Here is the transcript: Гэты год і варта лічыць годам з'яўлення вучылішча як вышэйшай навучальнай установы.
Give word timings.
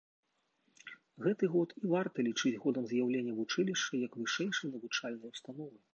Гэты 1.25 1.49
год 1.55 1.69
і 1.83 1.91
варта 1.93 2.25
лічыць 2.29 2.53
годам 2.65 2.89
з'яўлення 2.95 3.35
вучылішча 3.43 3.93
як 4.07 4.11
вышэйшай 4.23 4.67
навучальнай 4.77 5.29
установы. 5.35 5.77